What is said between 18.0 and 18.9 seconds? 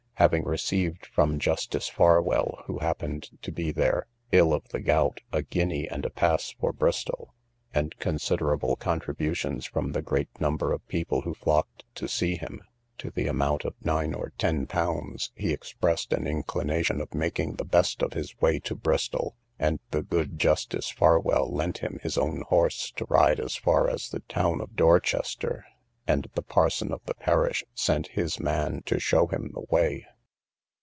of his way to